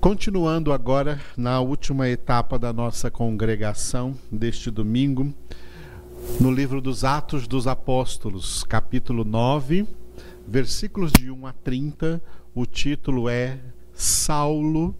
Continuando 0.00 0.72
agora 0.72 1.20
na 1.36 1.60
última 1.60 2.08
etapa 2.08 2.58
da 2.58 2.72
nossa 2.72 3.10
congregação 3.10 4.16
deste 4.32 4.70
domingo, 4.70 5.34
no 6.40 6.50
livro 6.50 6.80
dos 6.80 7.04
Atos 7.04 7.46
dos 7.46 7.66
Apóstolos, 7.66 8.64
capítulo 8.64 9.24
9, 9.24 9.86
versículos 10.48 11.12
de 11.12 11.30
1 11.30 11.46
a 11.46 11.52
30, 11.52 12.22
o 12.54 12.64
título 12.64 13.28
é 13.28 13.60
Saulo, 13.92 14.96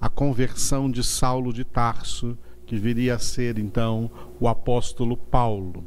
a 0.00 0.08
conversão 0.08 0.90
de 0.90 1.04
Saulo 1.04 1.52
de 1.52 1.62
Tarso, 1.62 2.36
que 2.64 2.78
viria 2.78 3.16
a 3.16 3.18
ser 3.18 3.58
então 3.58 4.10
o 4.40 4.48
apóstolo 4.48 5.14
Paulo. 5.14 5.84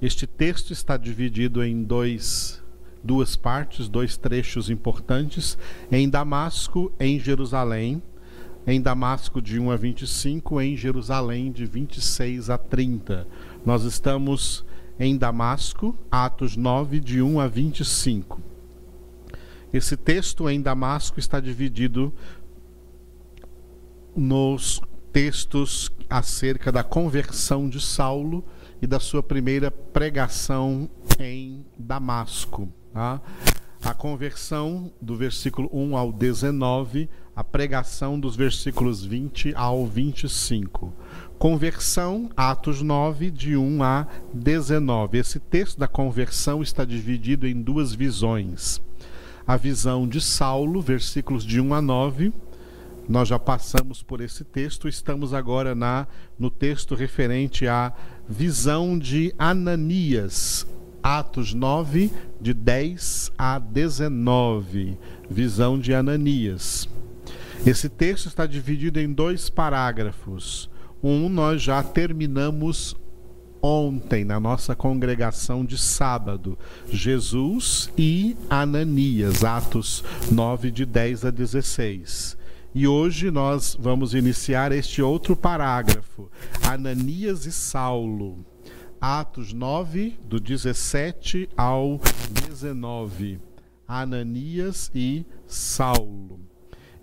Este 0.00 0.26
texto 0.26 0.72
está 0.72 0.96
dividido 0.96 1.62
em 1.62 1.82
dois 1.82 2.62
duas 3.02 3.36
partes, 3.36 3.88
dois 3.88 4.16
trechos 4.16 4.70
importantes, 4.70 5.56
em 5.90 6.08
Damasco, 6.08 6.92
em 6.98 7.18
Jerusalém, 7.18 8.02
em 8.66 8.80
Damasco 8.80 9.40
de 9.40 9.58
1 9.58 9.70
a 9.70 9.76
25, 9.76 10.60
em 10.60 10.76
Jerusalém 10.76 11.50
de 11.50 11.64
26 11.64 12.50
a 12.50 12.58
30. 12.58 13.26
Nós 13.64 13.84
estamos 13.84 14.64
em 14.98 15.16
Damasco, 15.16 15.96
Atos 16.10 16.56
9, 16.56 17.00
de 17.00 17.22
1 17.22 17.40
a 17.40 17.48
25. 17.48 18.40
Esse 19.72 19.96
texto 19.96 20.48
em 20.50 20.60
Damasco 20.60 21.18
está 21.18 21.40
dividido 21.40 22.12
nos 24.14 24.80
textos 25.12 25.90
acerca 26.08 26.70
da 26.70 26.82
conversão 26.82 27.68
de 27.68 27.80
Saulo 27.80 28.44
e 28.82 28.86
da 28.86 28.98
sua 28.98 29.22
primeira 29.22 29.70
pregação 29.70 30.88
em 31.18 31.64
Damasco. 31.78 32.68
Tá? 32.92 33.20
A 33.82 33.94
conversão 33.94 34.92
do 35.00 35.16
versículo 35.16 35.70
1 35.72 35.96
ao 35.96 36.12
19, 36.12 37.08
a 37.34 37.42
pregação 37.42 38.20
dos 38.20 38.36
versículos 38.36 39.02
20 39.04 39.54
ao 39.54 39.86
25. 39.86 40.92
Conversão, 41.38 42.28
Atos 42.36 42.82
9, 42.82 43.30
de 43.30 43.56
1 43.56 43.82
a 43.82 44.06
19. 44.34 45.16
Esse 45.16 45.40
texto 45.40 45.78
da 45.78 45.88
conversão 45.88 46.62
está 46.62 46.84
dividido 46.84 47.46
em 47.46 47.62
duas 47.62 47.94
visões. 47.94 48.82
A 49.46 49.56
visão 49.56 50.06
de 50.06 50.20
Saulo, 50.20 50.82
versículos 50.82 51.42
de 51.42 51.58
1 51.58 51.72
a 51.72 51.80
9. 51.80 52.34
Nós 53.08 53.28
já 53.28 53.38
passamos 53.38 54.02
por 54.02 54.20
esse 54.20 54.44
texto, 54.44 54.86
estamos 54.86 55.32
agora 55.32 55.74
na 55.74 56.06
no 56.38 56.50
texto 56.50 56.94
referente 56.94 57.66
à 57.66 57.92
visão 58.28 58.98
de 58.98 59.34
Ananias, 59.36 60.66
Atos 61.02 61.54
9, 61.54 62.10
de 62.40 62.52
10 62.52 63.32
a 63.38 63.58
19, 63.58 64.98
visão 65.28 65.78
de 65.78 65.94
Ananias. 65.94 66.88
Esse 67.66 67.88
texto 67.88 68.26
está 68.26 68.46
dividido 68.46 68.98
em 68.98 69.12
dois 69.12 69.50
parágrafos. 69.50 70.70
Um 71.02 71.28
nós 71.28 71.62
já 71.62 71.82
terminamos 71.82 72.96
ontem 73.62 74.24
na 74.24 74.40
nossa 74.40 74.74
congregação 74.74 75.64
de 75.64 75.76
sábado, 75.76 76.58
Jesus 76.88 77.90
e 77.96 78.36
Ananias, 78.48 79.44
Atos 79.44 80.02
9, 80.30 80.70
de 80.70 80.86
10 80.86 81.26
a 81.26 81.30
16. 81.30 82.36
E 82.74 82.86
hoje 82.86 83.30
nós 83.30 83.76
vamos 83.78 84.14
iniciar 84.14 84.72
este 84.72 85.02
outro 85.02 85.36
parágrafo, 85.36 86.30
Ananias 86.62 87.44
e 87.44 87.52
Saulo. 87.52 88.44
Atos 89.00 89.54
9, 89.54 90.18
do 90.28 90.38
17 90.38 91.48
ao 91.56 91.98
19. 92.46 93.40
Ananias 93.88 94.90
e 94.94 95.24
Saulo. 95.46 96.38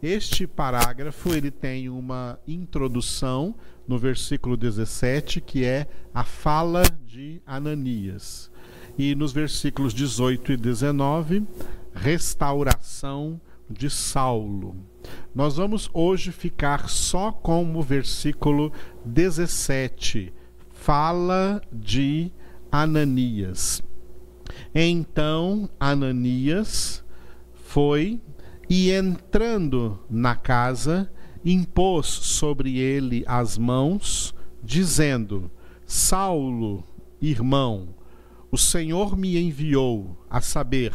Este 0.02 0.46
parágrafo 0.46 1.34
ele 1.34 1.50
tem 1.50 1.90
uma 1.90 2.38
introdução 2.48 3.56
no 3.88 3.98
versículo 3.98 4.56
17, 4.56 5.42
que 5.42 5.66
é 5.66 5.88
a 6.14 6.24
fala 6.24 6.84
de 7.04 7.42
Ananias. 7.48 8.52
E 8.96 9.16
nos 9.16 9.34
versículos 9.34 9.92
18 9.92 10.52
e 10.52 10.58
19, 10.58 11.48
restauração 11.96 13.42
de 13.68 13.90
Saulo. 13.90 14.76
Nós 15.34 15.58
vamos 15.58 15.90
hoje 15.92 16.32
ficar 16.32 16.90
só 16.90 17.32
com 17.32 17.76
o 17.76 17.82
versículo 17.82 18.72
17, 19.04 20.32
fala 20.88 21.62
de 21.70 22.32
Ananias. 22.72 23.84
Então 24.74 25.70
Ananias 25.78 27.04
foi 27.54 28.22
e 28.70 28.90
entrando 28.92 30.00
na 30.10 30.34
casa, 30.34 31.12
impôs 31.44 32.08
sobre 32.08 32.80
ele 32.80 33.26
as 33.28 33.58
mãos, 33.58 34.34
dizendo: 34.64 35.52
Saulo, 35.86 36.86
irmão, 37.22 37.90
o 38.50 38.58
Senhor 38.58 39.18
me 39.18 39.38
enviou, 39.38 40.26
a 40.30 40.40
saber, 40.40 40.94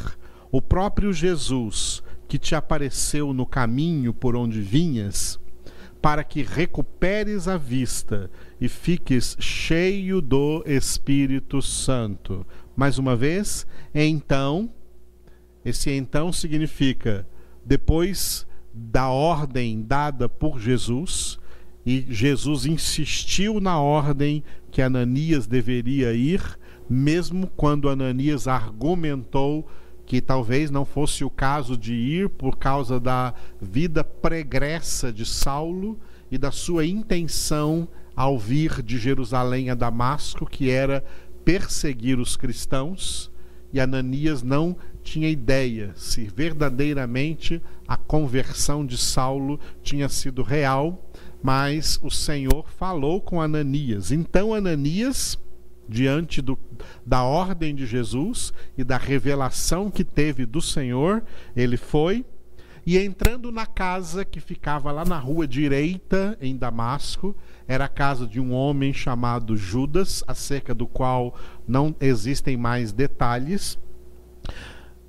o 0.51 0.63
próprio 0.63 1.13
Jesus, 1.13 2.03
que 2.27 2.39
te 2.39 2.55
apareceu 2.55 3.35
no 3.35 3.45
caminho 3.45 4.15
por 4.15 4.37
onde 4.37 4.59
vinhas, 4.63 5.39
para 6.03 6.25
que 6.25 6.43
recuperes 6.43 7.47
a 7.47 7.57
vista 7.57 8.29
e 8.61 8.69
fiques 8.69 9.37
cheio 9.39 10.21
do 10.21 10.65
Espírito 10.67 11.63
Santo. 11.63 12.45
Mais 12.75 12.99
uma 12.99 13.15
vez, 13.15 13.65
então, 13.95 14.69
esse 15.65 15.93
então 15.93 16.33
significa 16.33 17.25
depois 17.65 18.45
da 18.75 19.09
ordem 19.09 19.81
dada 19.83 20.29
por 20.29 20.59
Jesus, 20.59 21.39
e 21.87 22.05
Jesus 22.09 22.67
insistiu 22.67 23.61
na 23.61 23.79
ordem 23.79 24.43
que 24.73 24.83
Ananias 24.83 25.47
deveria 25.47 26.13
ir, 26.13 26.59
mesmo 26.91 27.47
quando 27.57 27.89
Ananias 27.89 28.49
argumentou 28.49 29.69
que 30.13 30.21
talvez 30.21 30.71
não 30.71 30.85
fosse 30.85 31.25
o 31.25 31.31
caso 31.31 31.75
de 31.75 31.95
ir 31.95 32.29
por 32.29 32.59
causa 32.59 33.01
da 33.01 33.33
vida 33.59 34.05
pregressa 34.05 35.11
de 35.11 35.25
Saulo 35.25 35.99
e 36.31 36.37
da 36.37 36.51
sua 36.51 36.85
intenção 36.85 37.89
ao 38.15 38.39
vir 38.39 38.83
de 38.83 38.99
Jerusalém 38.99 39.71
a 39.71 39.75
Damasco, 39.75 40.45
que 40.45 40.69
era 40.69 41.03
perseguir 41.47 42.19
os 42.19 42.37
cristãos, 42.37 43.31
e 43.73 43.81
Ananias 43.81 44.43
não 44.43 44.77
tinha 45.03 45.31
ideia 45.31 45.95
se 45.97 46.25
verdadeiramente 46.25 47.63
a 47.89 47.97
conversão 47.97 48.85
de 48.85 48.99
Saulo 48.99 49.59
tinha 49.83 50.11
sido 50.11 50.43
real, 50.43 51.11
mas 51.43 51.99
o 52.03 52.11
Senhor 52.11 52.67
falou 52.77 53.19
com 53.19 53.41
Ananias. 53.41 54.13
Então 54.13 54.53
Ananias 54.53 55.39
diante 55.93 56.41
do, 56.41 56.59
da 57.05 57.23
ordem 57.23 57.75
de 57.75 57.87
Jesus 57.87 58.53
e 58.77 58.83
da 58.83 58.97
revelação 58.97 59.91
que 59.91 60.03
teve 60.03 60.47
do 60.47 60.61
Senhor, 60.61 61.23
ele 61.55 61.77
foi 61.77 62.25
e 62.85 62.99
entrando 62.99 63.53
na 63.53 63.65
casa 63.65 64.25
que 64.25 64.41
ficava 64.41 64.91
lá 64.91 65.05
na 65.05 65.17
rua 65.17 65.47
direita 65.47 66.37
em 66.41 66.57
Damasco, 66.57 67.37
era 67.69 67.85
a 67.85 67.89
casa 67.89 68.27
de 68.27 68.41
um 68.41 68.53
homem 68.53 68.93
chamado 68.93 69.57
Judas, 69.57 70.25
acerca 70.27 70.75
do 70.75 70.89
qual 70.89 71.37
não 71.67 71.95
existem 72.01 72.57
mais 72.57 72.93
detalhes. 72.93 73.79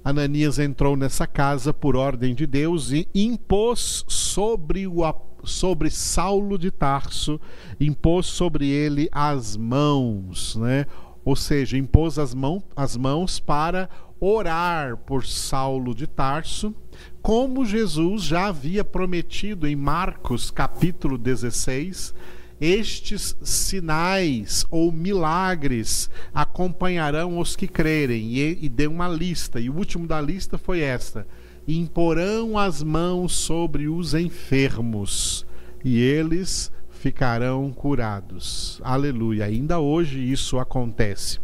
Ananias 0.03 0.59
entrou 0.59 0.95
nessa 0.95 1.25
casa 1.25 1.73
por 1.73 1.95
ordem 1.95 2.35
de 2.35 2.45
Deus 2.45 2.91
e 2.91 3.07
impôs 3.15 4.05
sobre 4.07 4.85
o 4.85 5.03
apóstolo 5.03 5.32
sobre 5.43 5.89
Saulo 5.89 6.57
de 6.57 6.71
Tarso, 6.71 7.39
impôs 7.79 8.25
sobre 8.25 8.67
ele 8.67 9.09
as 9.11 9.57
mãos, 9.57 10.55
né? 10.55 10.85
ou 11.25 11.35
seja, 11.35 11.77
impôs 11.77 12.19
as, 12.19 12.33
mão, 12.33 12.63
as 12.75 12.97
mãos 12.97 13.39
para 13.39 13.89
orar 14.19 14.97
por 14.97 15.25
Saulo 15.25 15.93
de 15.93 16.07
Tarso, 16.07 16.73
como 17.21 17.65
Jesus 17.65 18.23
já 18.23 18.47
havia 18.47 18.83
prometido 18.83 19.67
em 19.67 19.75
Marcos 19.75 20.51
capítulo 20.51 21.17
16. 21.17 22.13
Estes 22.61 23.35
sinais 23.41 24.65
ou 24.71 24.91
milagres 24.91 26.09
acompanharão 26.33 27.37
os 27.37 27.55
que 27.55 27.67
crerem, 27.67 28.37
e, 28.37 28.59
e 28.61 28.69
deu 28.69 28.91
uma 28.91 29.09
lista, 29.09 29.59
e 29.59 29.69
o 29.69 29.75
último 29.75 30.07
da 30.07 30.21
lista 30.21 30.57
foi 30.57 30.79
esta: 30.79 31.27
imporão 31.67 32.57
as 32.57 32.83
mãos 32.83 33.33
sobre 33.33 33.87
os 33.87 34.13
enfermos 34.13 35.45
e 35.83 35.99
eles 35.99 36.71
ficarão 36.89 37.71
curados. 37.71 38.79
Aleluia. 38.83 39.45
Ainda 39.45 39.79
hoje 39.79 40.19
isso 40.19 40.57
acontece. 40.59 41.39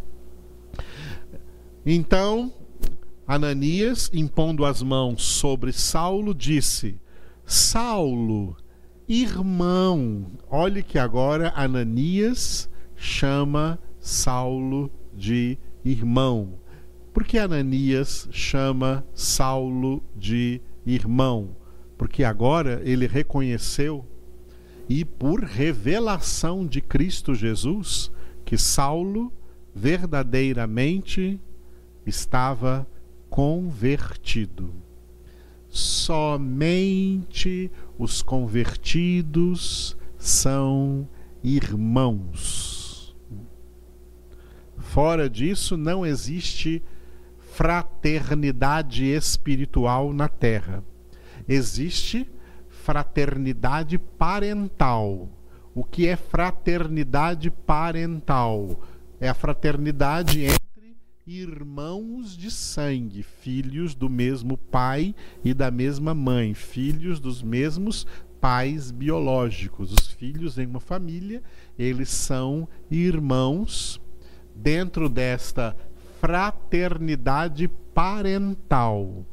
Então, 1.84 2.52
Ananias, 3.26 4.10
impondo 4.12 4.64
as 4.64 4.82
mãos 4.82 5.22
sobre 5.22 5.72
Saulo, 5.72 6.34
disse: 6.34 6.98
Saulo, 7.44 8.56
irmão. 9.08 10.26
Olhe 10.48 10.82
que 10.82 10.98
agora 10.98 11.52
Ananias 11.54 12.68
chama 12.96 13.78
Saulo 13.98 14.90
de 15.12 15.58
irmão. 15.84 16.59
Que 17.24 17.38
Ananias 17.38 18.28
chama 18.30 19.04
Saulo 19.14 20.02
de 20.16 20.60
irmão? 20.84 21.56
porque 22.00 22.24
agora 22.24 22.80
ele 22.82 23.06
reconheceu 23.06 24.06
e 24.88 25.04
por 25.04 25.44
revelação 25.44 26.66
de 26.66 26.80
Cristo 26.80 27.34
Jesus 27.34 28.10
que 28.42 28.56
Saulo 28.56 29.30
verdadeiramente 29.74 31.38
estava 32.06 32.88
convertido. 33.28 34.72
Somente 35.68 37.70
os 37.98 38.22
convertidos 38.22 39.94
são 40.16 41.06
irmãos. 41.44 43.14
Fora 44.78 45.28
disso, 45.28 45.76
não 45.76 46.06
existe 46.06 46.82
fraternidade 47.52 49.04
espiritual 49.04 50.12
na 50.12 50.28
terra. 50.28 50.82
Existe 51.48 52.30
fraternidade 52.68 53.98
parental. 53.98 55.28
O 55.74 55.84
que 55.84 56.06
é 56.06 56.16
fraternidade 56.16 57.50
parental? 57.50 58.80
É 59.20 59.28
a 59.28 59.34
fraternidade 59.34 60.42
entre 60.44 60.96
irmãos 61.26 62.36
de 62.36 62.50
sangue, 62.50 63.22
filhos 63.22 63.94
do 63.94 64.08
mesmo 64.08 64.56
pai 64.56 65.14
e 65.44 65.52
da 65.52 65.70
mesma 65.70 66.14
mãe, 66.14 66.54
filhos 66.54 67.20
dos 67.20 67.42
mesmos 67.42 68.06
pais 68.40 68.90
biológicos. 68.90 69.92
Os 69.92 70.08
filhos 70.08 70.58
em 70.58 70.66
uma 70.66 70.80
família, 70.80 71.42
eles 71.78 72.08
são 72.08 72.68
irmãos 72.90 74.00
dentro 74.54 75.08
desta 75.08 75.76
fraternidade 76.20 77.66
parental. 77.94 79.24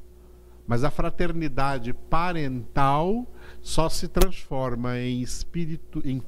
Mas 0.66 0.84
a 0.84 0.90
fraternidade 0.90 1.94
parental 1.94 3.28
só 3.62 3.88
se 3.90 4.08
transforma 4.08 4.98
em 4.98 5.22
espírito, 5.22 6.02
em 6.06 6.20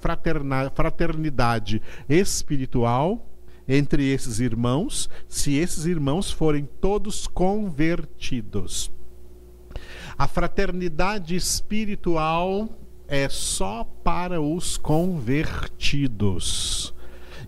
fraternidade 0.73 1.81
espiritual 2.07 3.25
entre 3.67 4.07
esses 4.11 4.39
irmãos, 4.39 5.09
se 5.27 5.56
esses 5.56 5.85
irmãos 5.85 6.31
forem 6.31 6.69
todos 6.81 7.27
convertidos. 7.27 8.91
A 10.17 10.27
fraternidade 10.27 11.35
espiritual 11.35 12.67
é 13.07 13.29
só 13.29 13.83
para 14.03 14.41
os 14.41 14.75
convertidos. 14.77 16.94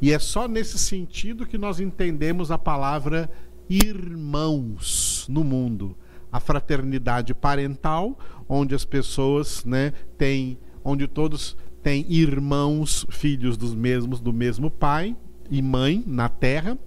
E 0.01 0.11
é 0.11 0.17
só 0.17 0.47
nesse 0.47 0.79
sentido 0.79 1.45
que 1.45 1.57
nós 1.57 1.79
entendemos 1.79 2.49
a 2.49 2.57
palavra 2.57 3.29
irmãos 3.69 5.27
no 5.29 5.43
mundo. 5.43 5.95
A 6.31 6.39
fraternidade 6.39 7.33
parental, 7.33 8.17
onde 8.49 8.73
as 8.73 8.83
pessoas, 8.83 9.63
né, 9.63 9.93
têm, 10.17 10.57
onde 10.83 11.07
todos 11.07 11.55
têm 11.83 12.05
irmãos, 12.09 13.05
filhos 13.09 13.57
dos 13.57 13.75
mesmos 13.75 14.19
do 14.19 14.33
mesmo 14.33 14.71
pai 14.71 15.15
e 15.49 15.61
mãe 15.61 16.03
na 16.07 16.29
terra, 16.29 16.77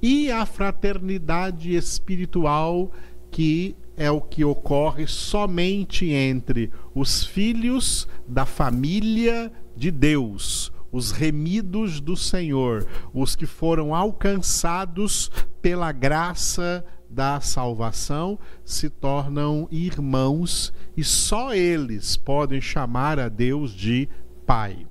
e 0.00 0.30
a 0.30 0.46
fraternidade 0.46 1.74
espiritual 1.74 2.90
que 3.30 3.76
é 3.96 4.10
o 4.10 4.20
que 4.20 4.44
ocorre 4.44 5.06
somente 5.06 6.10
entre 6.10 6.70
os 6.94 7.24
filhos 7.24 8.08
da 8.26 8.44
família 8.44 9.52
de 9.76 9.90
Deus, 9.90 10.72
os 10.92 11.10
remidos 11.10 12.00
do 12.00 12.14
Senhor, 12.14 12.86
os 13.12 13.34
que 13.34 13.46
foram 13.46 13.94
alcançados 13.94 15.30
pela 15.62 15.90
graça 15.90 16.84
da 17.08 17.40
salvação, 17.40 18.38
se 18.64 18.88
tornam 18.88 19.66
irmãos 19.70 20.72
e 20.96 21.02
só 21.02 21.54
eles 21.54 22.16
podem 22.16 22.60
chamar 22.60 23.18
a 23.18 23.28
Deus 23.28 23.72
de 23.72 24.08
Pai. 24.46 24.86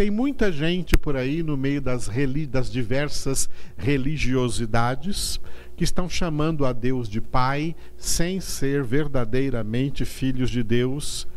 Tem 0.00 0.10
muita 0.10 0.50
gente 0.50 0.96
por 0.96 1.14
aí 1.14 1.42
no 1.42 1.58
meio 1.58 1.82
das, 1.82 2.08
das 2.48 2.72
diversas 2.72 3.50
religiosidades 3.76 5.38
que 5.76 5.84
estão 5.84 6.08
chamando 6.08 6.64
a 6.64 6.72
Deus 6.72 7.06
de 7.08 7.20
Pai 7.20 7.76
sem 7.98 8.40
ser 8.40 8.82
verdadeiramente 8.82 10.06
filhos 10.06 10.48
de 10.48 10.62
Deus. 10.62 11.28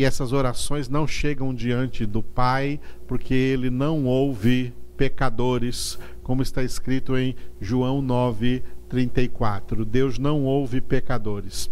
E 0.00 0.04
essas 0.04 0.32
orações 0.32 0.88
não 0.88 1.06
chegam 1.06 1.54
diante 1.54 2.06
do 2.06 2.22
Pai, 2.22 2.80
porque 3.06 3.34
ele 3.34 3.68
não 3.68 4.06
ouve 4.06 4.72
pecadores, 4.96 5.98
como 6.22 6.40
está 6.40 6.64
escrito 6.64 7.18
em 7.18 7.36
João 7.60 8.00
9, 8.00 8.62
34. 8.88 9.84
Deus 9.84 10.18
não 10.18 10.44
ouve 10.44 10.80
pecadores. 10.80 11.70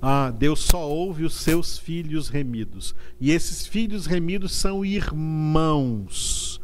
Ah, 0.00 0.30
Deus 0.30 0.60
só 0.60 0.88
ouve 0.88 1.24
os 1.24 1.34
seus 1.34 1.76
filhos 1.76 2.30
remidos. 2.30 2.94
E 3.20 3.32
esses 3.32 3.66
filhos 3.66 4.06
remidos 4.06 4.52
são 4.52 4.82
irmãos 4.82 6.58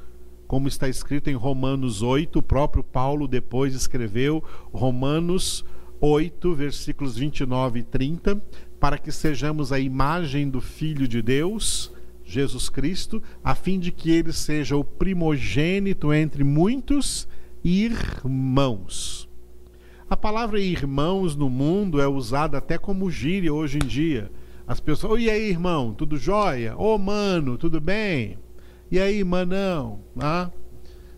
como 0.47 0.69
está 0.69 0.89
escrito 0.89 1.29
em 1.29 1.35
Romanos 1.35 2.01
8, 2.01 2.39
o 2.39 2.43
próprio 2.43 2.83
Paulo 2.83 3.29
depois 3.29 3.75
escreveu 3.75 4.43
Romanos 4.73 5.67
8, 6.01 6.55
versículos 6.55 7.17
29 7.17 7.81
e 7.81 7.83
30, 7.83 8.43
para 8.79 8.99
que 8.99 9.11
sejamos 9.11 9.73
a 9.73 9.79
imagem 9.79 10.49
do 10.49 10.61
Filho 10.61 11.09
de 11.09 11.23
Deus, 11.23 11.93
Jesus 12.25 12.69
Cristo, 12.69 13.23
a 13.43 13.55
fim 13.55 13.79
de 13.79 13.91
que 13.93 14.11
ele 14.11 14.33
seja 14.33 14.77
o 14.77 14.85
primogênito 14.85 16.13
entre 16.13 16.45
muitos 16.45 17.29
irmãos. 17.65 19.29
A 20.09 20.17
palavra 20.17 20.61
irmãos 20.61 21.35
no 21.35 21.51
mundo 21.51 22.01
é 22.01 22.07
usada 22.07 22.59
até 22.59 22.79
como 22.79 23.11
gíria 23.11 23.53
hoje 23.53 23.79
em 23.83 23.87
dia. 23.87 24.31
As 24.67 24.81
pessoas, 24.81 25.21
e 25.23 25.31
aí, 25.31 25.51
irmão, 25.51 25.95
tudo 25.95 26.17
jóia? 26.17 26.77
Ô, 26.77 26.99
mano, 26.99 27.57
tudo 27.57 27.81
bem? 27.81 28.39
E 28.91 28.99
aí, 29.01 29.23
manão? 29.25 30.01
Ah, 30.19 30.51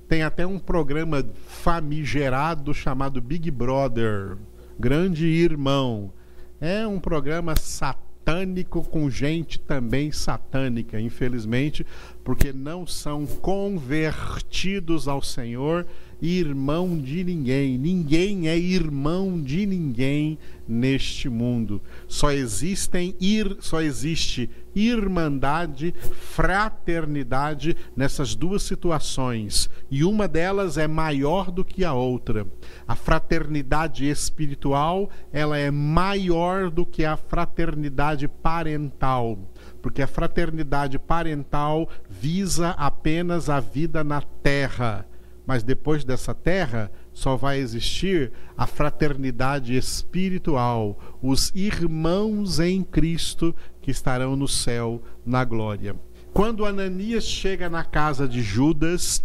tem 0.09 0.23
até 0.23 0.47
um 0.47 0.59
programa 0.59 1.23
famigerado 1.47 2.73
chamado 2.73 3.21
Big 3.21 3.51
Brother, 3.51 4.39
Grande 4.79 5.27
Irmão. 5.27 6.13
É 6.61 6.87
um 6.87 6.99
programa 6.99 7.55
satânico 7.57 8.83
com 8.83 9.09
gente 9.09 9.61
também 9.61 10.11
satânica, 10.11 11.01
infelizmente, 11.01 11.87
porque 12.25 12.53
não 12.53 12.87
são 12.87 13.25
convertidos 13.27 15.07
ao 15.07 15.23
Senhor 15.23 15.87
irmão 16.21 16.99
de 16.99 17.23
ninguém. 17.23 17.79
Ninguém 17.79 18.49
é 18.49 18.59
irmão 18.59 19.41
de 19.41 19.67
ninguém 19.67 20.39
neste 20.67 21.29
mundo. 21.29 21.81
Só 22.07 22.31
existem 22.31 23.15
ir, 23.21 23.57
só 23.61 23.81
existe 23.81 24.51
irmandade, 24.75 25.95
fraternidade 26.13 27.77
nessas 27.97 28.35
duas 28.35 28.63
situações, 28.63 29.69
e 29.91 30.05
uma 30.05 30.29
delas 30.29 30.79
é 30.79 30.87
maior 30.87 31.51
do 31.51 31.65
que 31.65 31.85
a 31.85 31.93
outra. 31.93 32.47
A 32.87 32.95
fraternidade 32.95 34.09
espiritual, 34.09 35.11
ela 35.33 35.59
é 35.59 35.71
maior 35.71 36.71
do 36.71 36.87
que 36.87 37.05
a 37.05 37.17
fraternidade 37.17 38.29
parental, 38.29 39.39
porque 39.83 40.03
a 40.03 40.07
fraternidade 40.07 40.99
parental 40.99 41.89
visa 42.09 42.71
apenas 42.71 43.49
a 43.49 43.59
vida 43.59 44.05
na 44.05 44.21
terra 44.21 45.07
mas 45.49 45.63
depois 45.63 46.05
dessa 46.05 46.35
terra 46.35 46.93
só 47.11 47.35
vai 47.35 47.59
existir 47.59 48.31
a 48.55 48.67
fraternidade 48.67 49.75
espiritual, 49.75 50.99
os 51.23 51.51
irmãos 51.55 52.61
em 52.61 52.83
Cristo 52.83 53.57
que 53.81 53.91
estarão 53.91 54.37
no 54.37 54.47
céu 54.47 55.03
na 55.25 55.43
glória. 55.47 55.97
Quando 56.35 56.67
Ananias 56.67 57.25
chega 57.25 57.71
na 57.71 57.83
casa 57.83 58.29
de 58.29 58.43
Judas, 58.43 59.25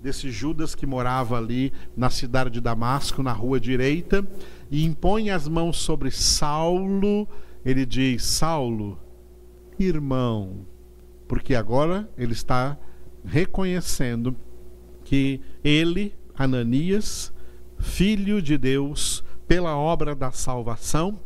desse 0.00 0.30
Judas 0.30 0.76
que 0.76 0.86
morava 0.86 1.36
ali 1.36 1.72
na 1.96 2.08
cidade 2.08 2.50
de 2.50 2.60
Damasco, 2.60 3.20
na 3.20 3.32
rua 3.32 3.58
direita, 3.58 4.24
e 4.70 4.84
impõe 4.84 5.30
as 5.30 5.48
mãos 5.48 5.78
sobre 5.78 6.12
Saulo, 6.12 7.26
ele 7.64 7.84
diz: 7.84 8.22
Saulo, 8.22 8.96
irmão, 9.76 10.64
porque 11.26 11.52
agora 11.52 12.08
ele 12.16 12.32
está 12.32 12.78
reconhecendo 13.24 14.36
que 15.04 15.40
ele, 15.62 16.14
Ananias, 16.36 17.32
filho 17.78 18.40
de 18.40 18.56
Deus, 18.56 19.22
pela 19.46 19.76
obra 19.76 20.14
da 20.14 20.32
salvação, 20.32 21.20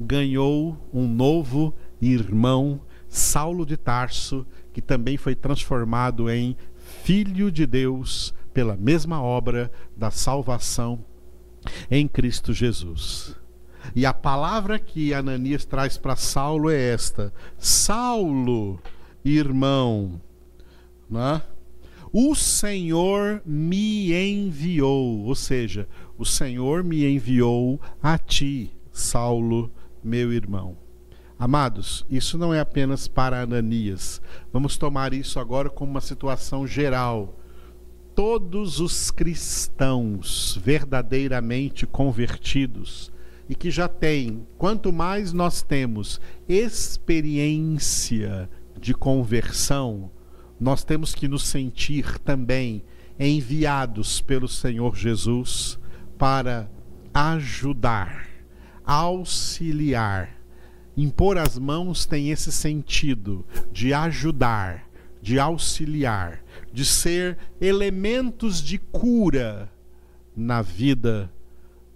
ganhou 0.00 0.76
um 0.92 1.06
novo 1.06 1.74
irmão, 2.00 2.80
Saulo 3.08 3.64
de 3.64 3.76
Tarso, 3.76 4.46
que 4.72 4.82
também 4.82 5.16
foi 5.16 5.34
transformado 5.34 6.28
em 6.30 6.56
filho 6.76 7.50
de 7.50 7.66
Deus 7.66 8.34
pela 8.52 8.76
mesma 8.76 9.22
obra 9.22 9.70
da 9.96 10.10
salvação 10.10 11.04
em 11.90 12.06
Cristo 12.08 12.52
Jesus. 12.52 13.36
E 13.94 14.04
a 14.04 14.12
palavra 14.12 14.78
que 14.78 15.14
Ananias 15.14 15.64
traz 15.64 15.96
para 15.96 16.16
Saulo 16.16 16.70
é 16.70 16.92
esta: 16.92 17.32
Saulo, 17.58 18.80
irmão, 19.24 20.20
né? 21.08 21.42
O 22.12 22.34
Senhor 22.34 23.42
me 23.44 24.12
enviou, 24.12 25.24
ou 25.24 25.34
seja, 25.34 25.88
o 26.16 26.24
Senhor 26.24 26.82
me 26.82 27.04
enviou 27.04 27.80
a 28.02 28.16
ti, 28.16 28.70
Saulo, 28.92 29.70
meu 30.02 30.32
irmão. 30.32 30.76
Amados, 31.38 32.06
isso 32.08 32.38
não 32.38 32.54
é 32.54 32.60
apenas 32.60 33.06
para 33.06 33.42
Ananias. 33.42 34.22
Vamos 34.50 34.78
tomar 34.78 35.12
isso 35.12 35.38
agora 35.38 35.68
como 35.68 35.90
uma 35.90 36.00
situação 36.00 36.66
geral. 36.66 37.38
Todos 38.14 38.80
os 38.80 39.10
cristãos 39.10 40.58
verdadeiramente 40.64 41.86
convertidos 41.86 43.12
e 43.48 43.54
que 43.54 43.70
já 43.70 43.86
têm, 43.86 44.46
quanto 44.56 44.90
mais 44.90 45.34
nós 45.34 45.62
temos 45.62 46.18
experiência 46.48 48.48
de 48.80 48.94
conversão, 48.94 50.10
nós 50.58 50.84
temos 50.84 51.14
que 51.14 51.28
nos 51.28 51.44
sentir 51.44 52.18
também 52.18 52.82
enviados 53.18 54.20
pelo 54.20 54.48
Senhor 54.48 54.96
Jesus 54.96 55.78
para 56.18 56.70
ajudar, 57.12 58.28
auxiliar. 58.84 60.36
Impor 60.96 61.36
as 61.38 61.58
mãos 61.58 62.06
tem 62.06 62.30
esse 62.30 62.50
sentido 62.50 63.44
de 63.70 63.92
ajudar, 63.92 64.88
de 65.20 65.38
auxiliar, 65.38 66.42
de 66.72 66.84
ser 66.84 67.36
elementos 67.60 68.62
de 68.62 68.78
cura 68.78 69.70
na 70.34 70.62
vida 70.62 71.30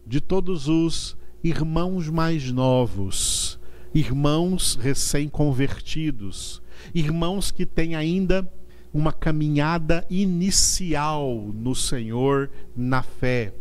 de 0.06 0.20
todos 0.20 0.66
os 0.68 1.16
irmãos 1.42 2.08
mais 2.08 2.50
novos, 2.50 3.60
irmãos 3.94 4.74
recém-convertidos, 4.74 6.60
irmãos 6.94 7.50
que 7.50 7.64
têm 7.66 7.94
ainda 7.94 8.50
uma 8.92 9.12
caminhada 9.12 10.04
inicial 10.10 11.50
no 11.54 11.74
Senhor 11.74 12.50
na 12.76 13.02
fé, 13.02 13.52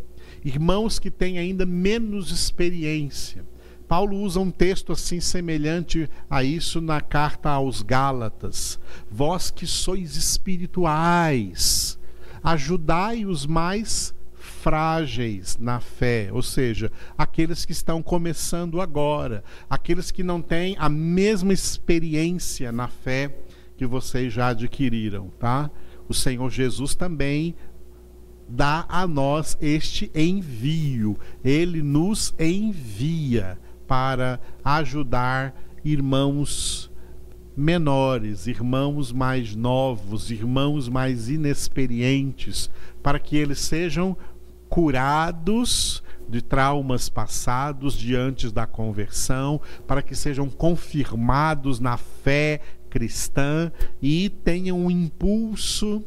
irmãos 0.44 0.98
que 0.98 1.12
têm 1.12 1.38
ainda 1.38 1.66
menos 1.66 2.32
experiência. 2.32 3.46
Paulo 3.88 4.18
usa 4.22 4.40
um 4.40 4.52
texto 4.52 4.92
assim 4.92 5.20
semelhante 5.20 6.08
a 6.30 6.44
isso 6.44 6.80
na 6.80 7.02
carta 7.02 7.50
aos 7.50 7.82
Gálatas. 7.82 8.80
Vós 9.10 9.50
que 9.50 9.66
sois 9.66 10.16
espirituais, 10.16 11.98
ajudai 12.44 13.26
os 13.26 13.48
mais 13.48 14.14
frágeis 14.62 15.58
na 15.58 15.80
fé, 15.80 16.30
ou 16.32 16.42
seja, 16.42 16.92
aqueles 17.18 17.66
que 17.66 17.72
estão 17.72 18.04
começando 18.04 18.82
agora, 18.82 19.44
aqueles 19.70 20.12
que 20.12 20.24
não 20.24 20.42
têm 20.42 20.76
a 20.78 20.90
mesma 20.90 21.54
experiência 21.54 22.72
na 22.72 22.88
fé 22.88 23.34
que 23.78 23.86
vocês 23.86 24.34
já 24.34 24.50
adquiriram, 24.50 25.30
tá? 25.40 25.72
O 26.08 26.14
Senhor 26.14 26.50
Jesus 26.50 26.94
também 26.96 27.56
dá 28.48 28.86
a 28.90 29.08
nós 29.08 29.58
este 29.62 30.12
envio. 30.14 31.18
Ele 31.44 31.82
nos 31.82 32.34
envia 32.38 33.58
para 33.88 34.40
ajudar 34.64 35.56
irmãos 35.86 36.92
menores, 37.56 38.48
irmãos 38.48 39.12
mais 39.12 39.56
novos, 39.56 40.32
irmãos 40.32 40.90
mais 40.90 41.30
inexperientes, 41.30 42.70
para 43.04 43.20
que 43.20 43.36
eles 43.36 43.60
sejam 43.60 44.18
curados 44.70 46.04
de 46.30 46.42
traumas 46.42 47.10
passados 47.10 47.96
diante 47.96 48.52
da 48.52 48.68
conversão, 48.68 49.60
para 49.88 50.02
que 50.02 50.16
sejam 50.16 50.48
confirmados 50.50 51.80
na 51.80 51.98
fé 51.98 52.62
cristã 52.90 53.72
e 54.02 54.30
tenham 54.30 54.80
um 54.80 54.92
impulso 54.92 56.04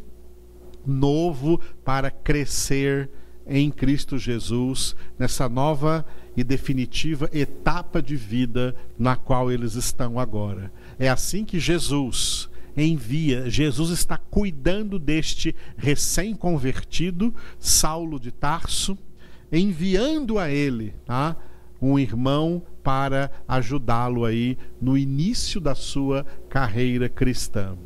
novo 0.87 1.61
para 1.85 2.11
crescer 2.11 3.11
em 3.47 3.71
Cristo 3.71 4.17
Jesus 4.17 4.95
nessa 5.19 5.49
nova 5.49 6.05
e 6.37 6.45
definitiva 6.45 7.29
etapa 7.33 8.01
de 8.01 8.17
vida 8.17 8.75
na 8.99 9.17
qual 9.17 9.51
eles 9.51 9.75
estão 9.75 10.19
agora. 10.19 10.73
É 10.99 11.09
assim 11.09 11.45
que 11.45 11.59
Jesus 11.59 12.49
envia, 12.77 13.49
Jesus 13.51 13.91
está 13.91 14.17
cuidando 14.17 14.99
deste 14.99 15.55
recém-convertido, 15.77 17.35
Saulo 17.59 18.19
de 18.19 18.31
Tarso, 18.31 18.97
enviando 19.53 20.39
a 20.39 20.51
ele 20.51 20.95
tá, 21.05 21.37
um 21.81 21.99
irmão 21.99 22.63
para 22.83 23.31
ajudá-lo 23.47 24.25
aí 24.25 24.57
no 24.81 24.97
início 24.97 25.61
da 25.61 25.75
sua 25.75 26.25
carreira 26.49 27.09
cristã. 27.09 27.77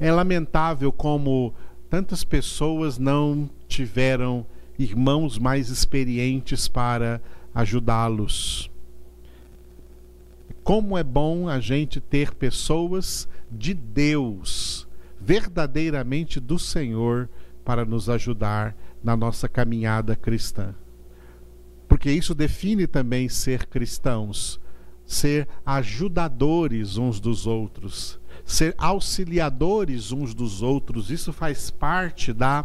É 0.00 0.10
lamentável 0.10 0.92
como 0.92 1.52
tantas 1.90 2.24
pessoas 2.24 2.98
não 2.98 3.50
tiveram 3.66 4.46
irmãos 4.78 5.38
mais 5.38 5.68
experientes 5.68 6.68
para 6.68 7.20
ajudá-los. 7.54 8.70
Como 10.68 10.98
é 10.98 11.02
bom 11.02 11.48
a 11.48 11.60
gente 11.60 11.98
ter 11.98 12.34
pessoas 12.34 13.26
de 13.50 13.72
Deus, 13.72 14.86
verdadeiramente 15.18 16.38
do 16.38 16.58
Senhor, 16.58 17.26
para 17.64 17.86
nos 17.86 18.10
ajudar 18.10 18.76
na 19.02 19.16
nossa 19.16 19.48
caminhada 19.48 20.14
cristã. 20.14 20.74
Porque 21.88 22.10
isso 22.10 22.34
define 22.34 22.86
também 22.86 23.30
ser 23.30 23.64
cristãos, 23.64 24.60
ser 25.06 25.48
ajudadores 25.64 26.98
uns 26.98 27.18
dos 27.18 27.46
outros, 27.46 28.20
ser 28.44 28.74
auxiliadores 28.76 30.12
uns 30.12 30.34
dos 30.34 30.60
outros. 30.60 31.10
Isso 31.10 31.32
faz 31.32 31.70
parte 31.70 32.30
da 32.30 32.62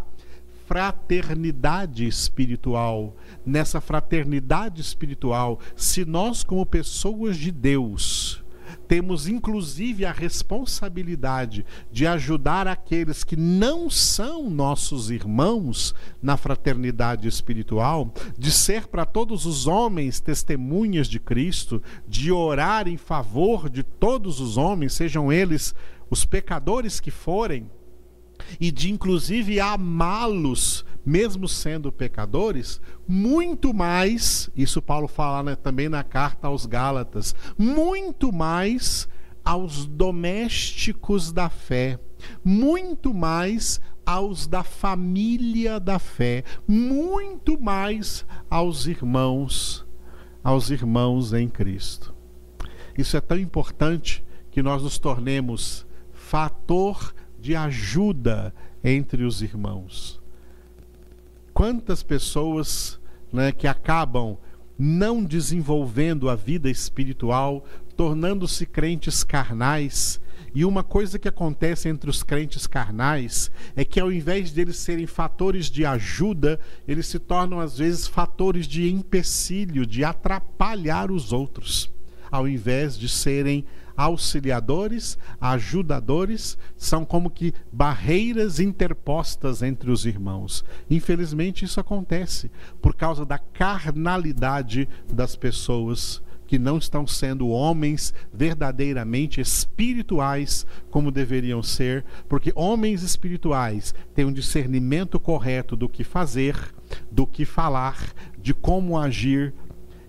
fraternidade 0.66 2.08
espiritual. 2.08 3.16
Nessa 3.46 3.82
fraternidade 3.82 4.82
espiritual, 4.82 5.60
se 5.76 6.06
nós, 6.06 6.44
como 6.44 6.66
pessoas 6.66 7.38
de 7.38 7.52
Deus, 7.52 8.44
temos 8.88 9.28
inclusive 9.28 10.06
a 10.06 10.12
responsabilidade 10.12 11.66
de 11.92 12.06
ajudar 12.06 12.68
aqueles 12.68 13.24
que 13.24 13.36
não 13.36 13.90
são 13.90 14.50
nossos 14.50 15.10
irmãos 15.10 15.94
na 16.22 16.38
fraternidade 16.38 17.28
espiritual, 17.28 18.14
de 18.38 18.52
ser 18.52 18.88
para 18.88 19.06
todos 19.06 19.46
os 19.46 19.68
homens 19.68 20.20
testemunhas 20.20 21.08
de 21.08 21.20
Cristo, 21.20 21.82
de 22.08 22.32
orar 22.32 22.88
em 22.88 22.98
favor 22.98 23.70
de 23.70 23.84
todos 23.84 24.40
os 24.40 24.58
homens, 24.58 24.94
sejam 24.94 25.32
eles 25.32 25.74
os 26.10 26.26
pecadores 26.26 27.00
que 27.00 27.12
forem, 27.12 27.70
e 28.60 28.72
de 28.72 28.92
inclusive 28.92 29.60
amá-los, 29.60 30.86
mesmo 31.06 31.48
sendo 31.48 31.92
pecadores, 31.92 32.80
muito 33.08 33.74
mais, 33.74 34.50
isso 34.56 34.82
Paulo 34.82 35.08
fala 35.08 35.44
né, 35.44 35.56
também 35.56 35.90
na 35.90 36.04
carta 36.04 36.48
aos 36.48 36.66
Gálatas, 36.66 37.36
muito 37.58 38.32
mais 38.32 39.08
aos 39.44 39.86
domésticos 39.86 41.32
da 41.32 41.50
fé, 41.50 42.00
muito 42.44 43.14
mais 43.14 43.82
aos 44.06 44.48
da 44.48 44.64
família 44.64 45.80
da 45.80 46.00
fé, 46.00 46.44
muito 46.68 47.60
mais 47.60 48.26
aos 48.50 48.88
irmãos, 48.88 49.86
aos 50.44 50.70
irmãos 50.70 51.34
em 51.34 51.48
Cristo. 51.48 52.14
Isso 52.98 53.18
é 53.18 53.22
tão 53.22 53.38
importante 53.38 54.24
que 54.52 54.62
nós 54.62 54.84
nos 54.84 55.00
tornemos 55.00 55.86
fator 56.12 57.14
de 57.44 57.58
ajuda 57.58 58.56
entre 58.82 59.26
os 59.26 59.42
irmãos. 59.42 60.22
Quantas 61.54 62.02
pessoas 62.02 62.98
né, 63.34 63.52
que 63.52 63.68
acabam 63.68 64.38
não 64.80 65.22
desenvolvendo 65.22 66.30
a 66.30 66.36
vida 66.36 66.70
espiritual, 66.70 67.66
tornando-se 67.98 68.66
crentes 68.66 69.26
carnais. 69.26 70.22
E 70.56 70.64
uma 70.64 70.84
coisa 70.84 71.20
que 71.20 71.28
acontece 71.28 71.90
entre 71.90 72.10
os 72.10 72.24
crentes 72.24 72.66
carnais 72.66 73.52
é 73.76 73.84
que, 73.84 74.00
ao 74.00 74.10
invés 74.10 74.52
deles 74.52 74.78
serem 74.78 75.06
fatores 75.06 75.66
de 75.66 75.86
ajuda, 75.86 76.58
eles 76.88 77.08
se 77.08 77.20
tornam, 77.20 77.60
às 77.60 77.78
vezes, 77.78 78.08
fatores 78.08 78.68
de 78.68 78.90
empecilho, 78.90 79.86
de 79.86 80.06
atrapalhar 80.06 81.12
os 81.12 81.34
outros, 81.34 81.92
ao 82.32 82.48
invés 82.48 82.98
de 82.98 83.10
serem 83.10 83.66
auxiliadores, 83.96 85.18
ajudadores, 85.40 86.58
são 86.76 87.06
como 87.06 87.30
que 87.30 87.54
barreiras 87.72 88.60
interpostas 88.60 89.62
entre 89.62 89.92
os 89.92 90.06
irmãos. 90.06 90.64
Infelizmente, 90.90 91.66
isso 91.66 91.80
acontece 91.80 92.52
por 92.82 92.96
causa 92.96 93.26
da 93.26 93.38
carnalidade 93.38 94.88
das 95.12 95.36
pessoas 95.36 96.22
que 96.54 96.60
não 96.60 96.78
estão 96.78 97.08
sendo 97.08 97.48
homens 97.48 98.14
verdadeiramente 98.32 99.42
espirituais 99.42 100.68
como 100.92 101.12
deveriam 101.12 101.64
ser, 101.64 102.06
porque 102.30 102.52
homens 102.56 103.02
espirituais 103.02 103.96
têm 104.14 104.26
um 104.26 104.32
discernimento 104.32 105.20
correto 105.20 105.76
do 105.76 105.90
que 105.90 106.04
fazer, 106.04 106.56
do 107.12 107.26
que 107.26 107.44
falar, 107.44 108.14
de 108.38 108.54
como 108.54 109.00
agir 109.00 109.52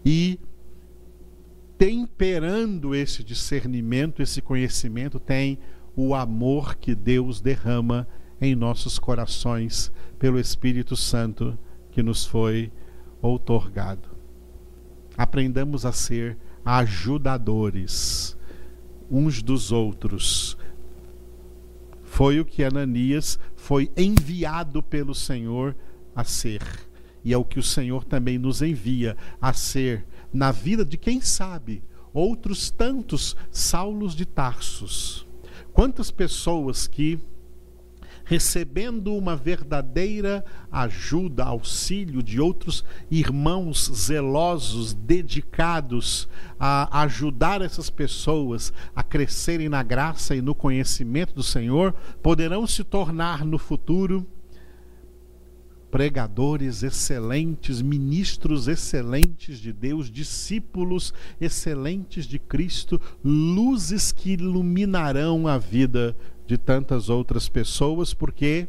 e 0.05 0.39
temperando 1.85 2.95
esse 2.95 3.23
discernimento, 3.23 4.23
esse 4.23 4.41
conhecimento, 4.41 5.21
tem 5.21 5.59
o 5.95 6.15
amor 6.15 6.77
que 6.77 6.95
Deus 6.95 7.43
derrama 7.43 8.09
em 8.41 8.55
nossos 8.55 8.99
corações 8.99 9.93
pelo 10.19 10.41
Espírito 10.41 10.97
Santo 10.97 11.59
que 11.91 12.03
nos 12.03 12.25
foi 12.25 12.73
outorgado. 13.21 14.09
Aprendamos 15.15 15.85
a 15.85 15.93
ser 15.93 16.39
ajudadores 16.65 18.35
uns 19.11 19.43
dos 19.43 19.71
outros. 19.71 20.57
Foi 22.03 22.41
o 22.41 22.47
que 22.47 22.65
Ananias 22.65 23.39
foi 23.57 23.93
enviado 23.95 24.83
pelo 24.83 25.15
Senhor 25.15 25.77
a 26.17 26.25
ser. 26.25 26.63
E 27.23 27.35
é 27.35 27.37
o 27.37 27.45
que 27.45 27.59
o 27.59 27.63
Senhor 27.63 28.05
também 28.05 28.39
nos 28.39 28.63
envia 28.63 29.19
a 29.39 29.53
ser 29.53 30.07
na 30.35 30.51
vida 30.51 30.85
de 30.85 30.99
quem 30.99 31.21
sabe 31.21 31.83
outros 32.13 32.71
tantos 32.71 33.37
Saulos 33.51 34.15
de 34.15 34.27
Tarsos. 34.27 35.27
Quantas 35.73 36.11
pessoas 36.11 36.87
que 36.87 37.19
recebendo 38.25 39.15
uma 39.15 39.37
verdadeira 39.37 40.45
ajuda, 40.73 41.45
auxílio 41.45 42.23
de 42.23 42.41
outros 42.41 42.85
irmãos 43.11 43.91
zelosos, 43.95 44.95
dedicados 44.95 46.27
a 46.59 47.03
ajudar 47.03 47.61
essas 47.61 47.91
pessoas 47.91 48.73
a 48.97 49.03
crescerem 49.03 49.69
na 49.69 49.83
graça 49.83 50.35
e 50.35 50.41
no 50.41 50.55
conhecimento 50.55 51.35
do 51.35 51.43
Senhor, 51.43 51.93
poderão 52.23 52.67
se 52.67 52.83
tornar 52.83 53.45
no 53.45 53.59
futuro 53.59 54.27
pregadores 55.95 56.83
excelentes, 56.83 57.81
ministros 57.81 58.67
excelentes 58.67 59.61
de 59.61 59.73
Deus, 59.73 60.11
discípulos 60.11 61.15
excelentes 61.41 62.27
de 62.27 62.37
Cristo, 62.37 63.01
luzes 63.25 64.11
que 64.11 64.33
iluminarão 64.33 65.47
a 65.47 65.57
vida 65.57 66.17
de 66.49 66.59
tantas 66.59 67.09
outras 67.09 67.49
pessoas, 67.49 68.13
porque 68.13 68.67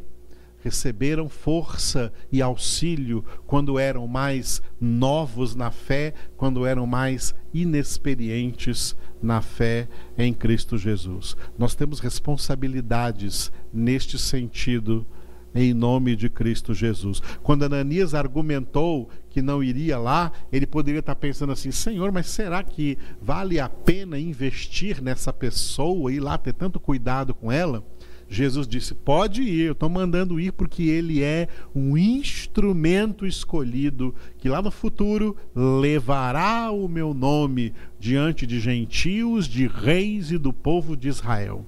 receberam 0.63 1.27
força 1.27 2.13
e 2.31 2.43
auxílio 2.43 3.25
quando 3.47 3.79
eram 3.79 4.05
mais 4.05 4.61
novos 4.79 5.55
na 5.55 5.71
fé, 5.71 6.13
quando 6.37 6.63
eram 6.63 6.85
mais 6.85 7.33
inexperientes 7.51 8.95
na 9.19 9.41
fé 9.41 9.87
em 10.15 10.31
Cristo 10.31 10.77
Jesus. 10.77 11.35
Nós 11.57 11.73
temos 11.73 11.99
responsabilidades 11.99 13.51
neste 13.73 14.19
sentido 14.19 15.07
em 15.55 15.73
nome 15.73 16.17
de 16.17 16.29
Cristo 16.29 16.73
Jesus. 16.73 17.21
Quando 17.41 17.63
Ananias 17.63 18.13
argumentou 18.13 19.09
que 19.29 19.41
não 19.41 19.63
iria 19.63 19.97
lá, 19.97 20.33
ele 20.51 20.67
poderia 20.67 20.99
estar 20.99 21.15
pensando 21.15 21.53
assim: 21.53 21.71
Senhor, 21.71 22.11
mas 22.11 22.27
será 22.27 22.61
que 22.61 22.97
vale 23.21 23.59
a 23.59 23.69
pena 23.69 24.19
investir 24.19 25.01
nessa 25.01 25.31
pessoa 25.31 26.11
e 26.11 26.19
lá 26.19 26.37
ter 26.37 26.53
tanto 26.53 26.79
cuidado 26.79 27.33
com 27.33 27.49
ela? 27.49 27.83
Jesus 28.27 28.67
disse: 28.67 28.93
Pode 28.93 29.43
ir, 29.43 29.67
eu 29.67 29.71
estou 29.73 29.89
mandando 29.89 30.39
ir 30.39 30.51
porque 30.51 30.83
ele 30.83 31.23
é 31.23 31.47
um 31.73 31.97
instrumento 31.97 33.25
escolhido 33.25 34.13
que 34.37 34.49
lá 34.49 34.61
no 34.61 34.71
futuro 34.71 35.37
levará 35.55 36.71
o 36.71 36.87
meu 36.87 37.13
nome 37.13 37.73
diante 37.99 38.45
de 38.45 38.59
gentios, 38.59 39.47
de 39.47 39.67
reis 39.67 40.31
e 40.31 40.37
do 40.37 40.51
povo 40.51 40.97
de 40.97 41.07
Israel. 41.07 41.65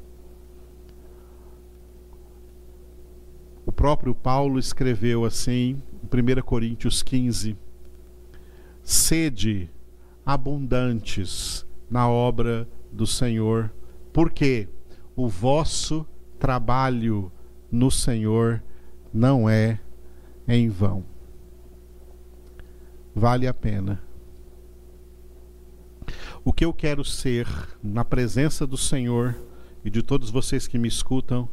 O 3.68 3.72
próprio 3.74 4.16
Paulo 4.16 4.58
escreveu 4.58 5.26
assim, 5.26 5.84
em 6.02 6.40
1 6.40 6.42
Coríntios 6.42 7.04
15: 7.04 7.58
Sede 8.82 9.70
abundantes 10.26 11.68
na 11.92 12.10
obra 12.10 12.66
do 12.94 13.06
Senhor, 13.06 13.70
porque 14.14 14.70
o 15.18 15.28
vosso 15.28 16.08
trabalho 16.40 17.30
no 17.70 17.92
Senhor 17.92 18.64
não 19.14 19.50
é 19.50 19.82
em 20.48 20.70
vão. 20.70 21.04
Vale 23.14 23.48
a 23.48 23.54
pena. 23.54 24.02
O 26.46 26.54
que 26.54 26.64
eu 26.64 26.74
quero 26.74 27.04
ser 27.04 27.46
na 27.84 28.06
presença 28.06 28.66
do 28.66 28.78
Senhor 28.78 29.36
e 29.84 29.90
de 29.90 30.02
todos 30.02 30.30
vocês 30.30 30.68
que 30.68 30.78
me 30.78 30.88
escutam 30.88 31.50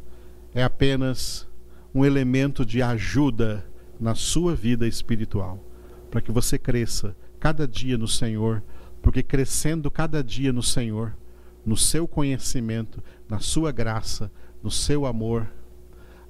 é 0.54 0.62
apenas 0.62 1.52
um 1.94 2.04
elemento 2.04 2.66
de 2.66 2.82
ajuda 2.82 3.64
na 4.00 4.14
sua 4.14 4.54
vida 4.54 4.86
espiritual, 4.86 5.62
para 6.10 6.20
que 6.20 6.32
você 6.32 6.58
cresça 6.58 7.16
cada 7.38 7.68
dia 7.68 7.96
no 7.96 8.08
Senhor, 8.08 8.62
porque 9.00 9.22
crescendo 9.22 9.90
cada 9.90 10.22
dia 10.22 10.52
no 10.52 10.62
Senhor, 10.62 11.16
no 11.64 11.76
seu 11.76 12.08
conhecimento, 12.08 13.02
na 13.28 13.38
sua 13.38 13.70
graça, 13.70 14.30
no 14.62 14.70
seu 14.70 15.06
amor, 15.06 15.46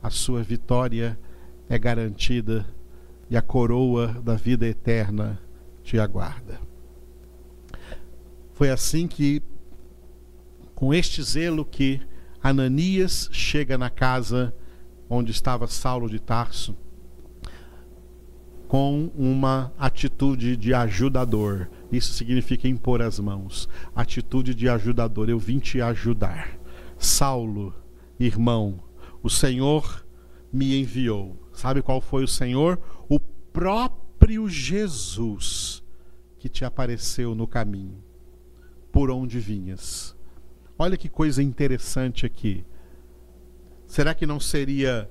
a 0.02 0.10
sua 0.10 0.42
vitória 0.42 1.18
é 1.68 1.78
garantida 1.78 2.66
e 3.30 3.36
a 3.36 3.42
coroa 3.42 4.08
da 4.08 4.34
vida 4.34 4.66
eterna 4.66 5.40
te 5.82 5.98
aguarda. 5.98 6.60
Foi 8.52 8.70
assim 8.70 9.08
que, 9.08 9.42
com 10.74 10.92
este 10.92 11.22
zelo, 11.22 11.64
que 11.64 12.00
Ananias 12.42 13.28
chega 13.32 13.78
na 13.78 13.88
casa 13.88 14.54
onde 15.08 15.32
estava 15.32 15.66
Saulo 15.66 16.08
de 16.08 16.18
Tarso, 16.18 16.76
com 18.66 19.10
uma 19.14 19.72
atitude 19.78 20.56
de 20.56 20.74
ajudador. 20.74 21.68
Isso 21.92 22.12
significa 22.12 22.66
impor 22.66 23.00
as 23.02 23.20
mãos. 23.20 23.68
Atitude 23.94 24.54
de 24.54 24.68
ajudador. 24.68 25.28
Eu 25.28 25.38
vim 25.38 25.58
te 25.58 25.80
ajudar. 25.80 26.58
Saulo, 26.98 27.74
irmão, 28.18 28.80
o 29.22 29.30
Senhor 29.30 30.04
me 30.52 30.80
enviou. 30.80 31.36
Sabe 31.52 31.82
qual 31.82 32.00
foi 32.00 32.24
o 32.24 32.28
Senhor? 32.28 32.80
O 33.08 33.20
próprio 33.20 34.48
Jesus 34.48 35.84
que 36.38 36.48
te 36.48 36.64
apareceu 36.64 37.34
no 37.34 37.46
caminho, 37.46 38.02
por 38.92 39.10
onde 39.10 39.38
vinhas. 39.38 40.14
Olha 40.78 40.96
que 40.96 41.08
coisa 41.08 41.42
interessante 41.42 42.26
aqui. 42.26 42.64
Será 43.86 44.14
que 44.14 44.26
não 44.26 44.40
seria 44.40 45.08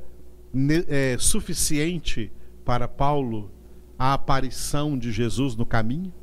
é, 0.87 1.17
suficiente 1.19 2.31
para 2.65 2.87
Paulo 2.87 3.51
a 3.97 4.13
aparição 4.13 4.97
de 4.97 5.11
Jesus 5.11 5.55
no 5.55 5.65
caminho? 5.65 6.13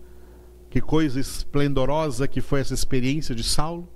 Que 0.68 0.80
coisa 0.80 1.18
esplendorosa 1.18 2.28
que 2.28 2.40
foi 2.40 2.60
essa 2.60 2.74
experiência 2.74 3.34
de 3.34 3.42
Saulo. 3.42 3.88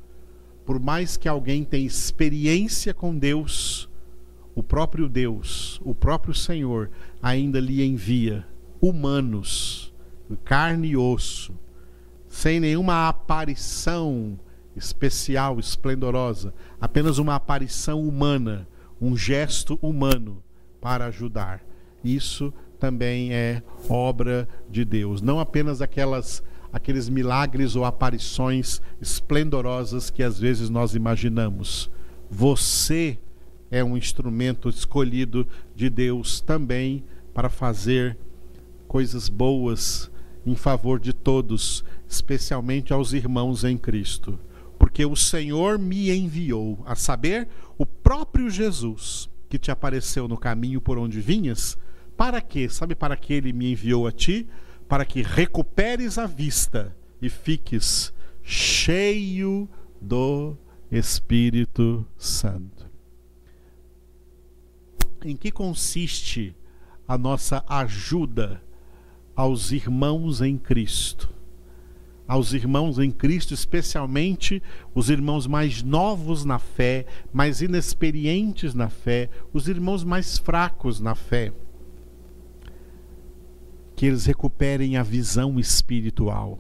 Por 0.65 0.81
mais 0.81 1.17
que 1.17 1.29
alguém 1.29 1.63
tenha 1.63 1.87
experiência 1.87 2.95
com 2.95 3.17
Deus, 3.17 3.89
o 4.55 4.63
próprio 4.63 5.09
Deus, 5.09 5.81
o 5.85 5.95
próprio 5.95 6.33
Senhor, 6.33 6.91
ainda 7.23 7.61
lhe 7.61 7.85
envia 7.85 8.47
humanos, 8.81 9.95
carne 10.45 10.89
e 10.89 10.97
osso, 10.97 11.55
sem 12.29 12.59
nenhuma 12.59 13.09
aparição 13.09 14.39
especial, 14.77 15.59
esplendorosa, 15.59 16.53
apenas 16.81 17.19
uma 17.19 17.35
aparição 17.35 18.03
humana, 18.03 18.67
um 19.01 19.17
gesto 19.17 19.79
humano 19.81 20.43
para 20.81 21.07
ajudar. 21.07 21.63
Isso 22.03 22.53
também 22.79 23.33
é 23.33 23.63
obra 23.89 24.49
de 24.69 24.85
Deus, 24.85 25.23
não 25.23 25.39
apenas 25.39 25.81
aquelas 25.81 26.43
aqueles 26.73 27.09
milagres 27.09 27.77
ou 27.77 27.85
aparições 27.85 28.83
esplendorosas 29.01 30.11
que 30.11 30.25
às 30.25 30.41
vezes 30.41 30.69
nós 30.69 30.97
imaginamos. 30.97 31.89
Você 32.29 33.17
é 33.71 33.85
um 33.85 33.97
instrumento 33.97 34.69
escolhido 34.69 35.47
de 35.77 35.89
Deus 35.89 36.41
também 36.41 37.05
para 37.33 37.49
fazer 37.49 38.19
coisas 38.89 39.29
boas 39.29 40.11
em 40.45 40.57
favor 40.57 40.99
de 40.99 41.13
todos, 41.13 41.85
especialmente 42.09 42.93
aos 42.93 43.13
irmãos 43.13 43.63
em 43.63 43.79
Cristo 43.79 44.37
porque 44.95 45.05
o 45.05 45.17
Senhor 45.17 45.77
me 45.77 46.09
enviou, 46.17 46.81
a 46.87 46.95
saber, 46.95 47.49
o 47.77 47.85
próprio 47.85 48.49
Jesus 48.49 49.29
que 49.49 49.59
te 49.59 49.73
apareceu 49.73 50.29
no 50.29 50.39
caminho 50.39 50.81
por 50.81 50.99
onde 50.99 51.21
vinhas, 51.21 51.77
para 52.17 52.41
quê? 52.41 52.69
Sabe 52.69 52.95
para 52.95 53.17
que 53.17 53.33
ele 53.33 53.53
me 53.53 53.73
enviou 53.73 54.07
a 54.07 54.13
ti? 54.13 54.49
Para 54.89 55.05
que 55.05 55.21
recuperes 55.21 56.17
a 56.17 56.27
vista 56.27 56.97
e 57.21 57.29
fiques 57.29 58.15
cheio 58.41 59.69
do 60.01 60.57
Espírito 60.93 62.07
Santo. 62.17 62.89
Em 65.25 65.37
que 65.37 65.51
consiste 65.51 66.55
a 67.09 67.19
nossa 67.19 67.65
ajuda 67.67 68.63
aos 69.35 69.73
irmãos 69.73 70.41
em 70.41 70.57
Cristo? 70.57 71.34
Aos 72.27 72.53
irmãos 72.53 72.99
em 72.99 73.11
Cristo, 73.11 73.53
especialmente 73.53 74.63
os 74.95 75.11
irmãos 75.11 75.47
mais 75.47 75.83
novos 75.83 76.45
na 76.45 76.59
fé, 76.59 77.07
mais 77.33 77.61
inexperientes 77.61 78.75
na 78.75 78.89
fé, 78.89 79.29
os 79.53 79.69
irmãos 79.69 80.03
mais 80.03 80.39
fracos 80.39 81.01
na 81.01 81.15
fé. 81.15 81.53
Que 83.95 84.07
eles 84.07 84.25
recuperem 84.25 84.97
a 84.97 85.03
visão 85.03 85.61
espiritual, 85.61 86.59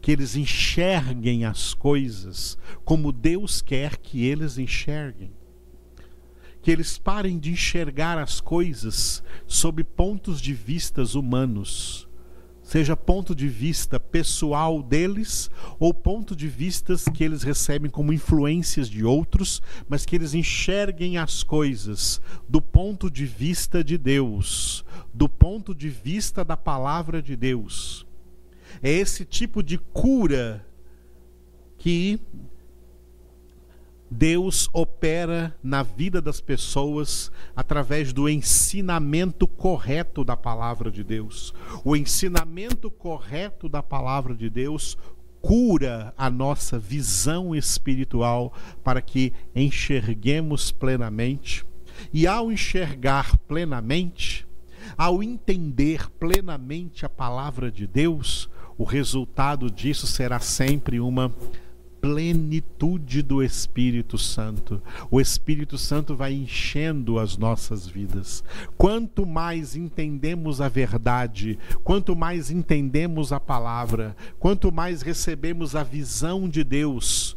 que 0.00 0.10
eles 0.10 0.36
enxerguem 0.36 1.44
as 1.44 1.74
coisas 1.74 2.58
como 2.84 3.12
Deus 3.12 3.60
quer 3.60 3.96
que 3.98 4.24
eles 4.24 4.56
enxerguem. 4.56 5.30
Que 6.62 6.70
eles 6.70 6.98
parem 6.98 7.38
de 7.38 7.52
enxergar 7.52 8.18
as 8.18 8.40
coisas 8.40 9.22
sob 9.46 9.84
pontos 9.84 10.40
de 10.40 10.52
vistas 10.52 11.14
humanos 11.14 12.07
seja 12.68 12.94
ponto 12.94 13.34
de 13.34 13.48
vista 13.48 13.98
pessoal 13.98 14.82
deles 14.82 15.50
ou 15.78 15.94
ponto 15.94 16.36
de 16.36 16.46
vistas 16.48 17.06
que 17.06 17.24
eles 17.24 17.42
recebem 17.42 17.90
como 17.90 18.12
influências 18.12 18.90
de 18.90 19.06
outros, 19.06 19.62
mas 19.88 20.04
que 20.04 20.14
eles 20.14 20.34
enxerguem 20.34 21.16
as 21.16 21.42
coisas 21.42 22.20
do 22.46 22.60
ponto 22.60 23.10
de 23.10 23.24
vista 23.24 23.82
de 23.82 23.96
Deus, 23.96 24.84
do 25.14 25.30
ponto 25.30 25.74
de 25.74 25.88
vista 25.88 26.44
da 26.44 26.58
palavra 26.58 27.22
de 27.22 27.36
Deus. 27.36 28.06
É 28.82 28.92
esse 28.92 29.24
tipo 29.24 29.62
de 29.62 29.78
cura 29.78 30.62
que 31.78 32.20
Deus 34.10 34.68
opera 34.72 35.54
na 35.62 35.82
vida 35.82 36.20
das 36.20 36.40
pessoas 36.40 37.30
através 37.54 38.12
do 38.12 38.28
ensinamento 38.28 39.46
correto 39.46 40.24
da 40.24 40.36
palavra 40.36 40.90
de 40.90 41.04
Deus. 41.04 41.52
O 41.84 41.94
ensinamento 41.94 42.90
correto 42.90 43.68
da 43.68 43.82
palavra 43.82 44.34
de 44.34 44.48
Deus 44.48 44.96
cura 45.40 46.12
a 46.16 46.30
nossa 46.30 46.78
visão 46.78 47.54
espiritual 47.54 48.52
para 48.82 49.00
que 49.00 49.32
enxerguemos 49.54 50.72
plenamente. 50.72 51.64
E 52.12 52.26
ao 52.26 52.50
enxergar 52.50 53.36
plenamente, 53.38 54.46
ao 54.96 55.22
entender 55.22 56.08
plenamente 56.10 57.04
a 57.04 57.08
palavra 57.08 57.70
de 57.70 57.86
Deus, 57.86 58.48
o 58.76 58.84
resultado 58.84 59.70
disso 59.70 60.06
será 60.06 60.38
sempre 60.38 61.00
uma 61.00 61.34
plenitude 62.00 63.22
do 63.22 63.42
Espírito 63.42 64.16
Santo. 64.16 64.80
O 65.10 65.20
Espírito 65.20 65.76
Santo 65.76 66.14
vai 66.14 66.32
enchendo 66.32 67.18
as 67.18 67.36
nossas 67.36 67.86
vidas. 67.86 68.42
Quanto 68.76 69.26
mais 69.26 69.76
entendemos 69.76 70.60
a 70.60 70.68
verdade, 70.68 71.58
quanto 71.84 72.14
mais 72.14 72.50
entendemos 72.50 73.32
a 73.32 73.40
palavra, 73.40 74.16
quanto 74.38 74.72
mais 74.72 75.02
recebemos 75.02 75.74
a 75.74 75.82
visão 75.82 76.48
de 76.48 76.64
Deus, 76.64 77.36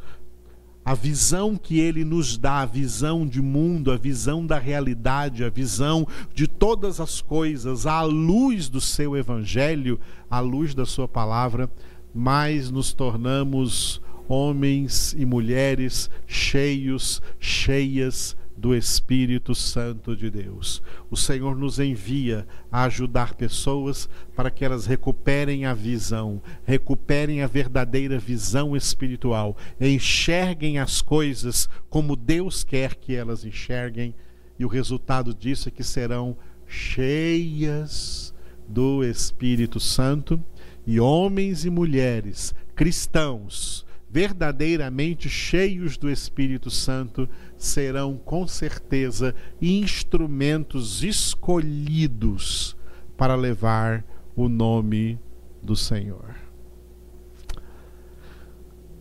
a 0.83 0.95
visão 0.95 1.55
que 1.55 1.79
ele 1.79 2.03
nos 2.03 2.37
dá, 2.37 2.61
a 2.61 2.65
visão 2.65 3.25
de 3.25 3.41
mundo, 3.41 3.91
a 3.91 3.97
visão 3.97 4.45
da 4.45 4.57
realidade, 4.57 5.43
a 5.43 5.49
visão 5.49 6.07
de 6.33 6.47
todas 6.47 6.99
as 6.99 7.21
coisas, 7.21 7.85
à 7.85 8.01
luz 8.01 8.67
do 8.67 8.81
seu 8.81 9.15
evangelho, 9.15 9.99
à 10.29 10.39
luz 10.39 10.73
da 10.73 10.85
sua 10.85 11.07
palavra, 11.07 11.69
mais 12.13 12.71
nos 12.71 12.93
tornamos 12.93 14.01
homens 14.31 15.13
e 15.17 15.25
mulheres 15.25 16.09
cheios, 16.25 17.21
cheias 17.37 18.37
do 18.55 18.73
Espírito 18.73 19.53
Santo 19.53 20.15
de 20.15 20.29
Deus. 20.29 20.81
O 21.09 21.17
Senhor 21.17 21.53
nos 21.57 21.79
envia 21.79 22.47
a 22.71 22.83
ajudar 22.83 23.33
pessoas 23.33 24.07
para 24.33 24.49
que 24.49 24.63
elas 24.63 24.85
recuperem 24.85 25.65
a 25.65 25.73
visão, 25.73 26.41
recuperem 26.63 27.41
a 27.41 27.47
verdadeira 27.47 28.17
visão 28.17 28.73
espiritual, 28.73 29.57
enxerguem 29.81 30.79
as 30.79 31.01
coisas 31.01 31.67
como 31.89 32.15
Deus 32.15 32.63
quer 32.63 32.95
que 32.95 33.13
elas 33.13 33.43
enxerguem, 33.43 34.15
e 34.57 34.63
o 34.63 34.69
resultado 34.69 35.33
disso 35.33 35.67
é 35.67 35.71
que 35.71 35.83
serão 35.83 36.37
cheias 36.65 38.33
do 38.65 39.03
Espírito 39.03 39.77
Santo 39.77 40.41
e 40.87 41.01
homens 41.01 41.65
e 41.65 41.69
mulheres 41.69 42.55
cristãos 42.73 43.85
verdadeiramente 44.11 45.29
cheios 45.29 45.97
do 45.97 46.11
Espírito 46.11 46.69
Santo 46.69 47.29
serão 47.57 48.17
com 48.17 48.45
certeza 48.45 49.33
instrumentos 49.61 51.01
escolhidos 51.01 52.75
para 53.15 53.35
levar 53.35 54.03
o 54.35 54.49
nome 54.49 55.17
do 55.63 55.77
Senhor. 55.77 56.35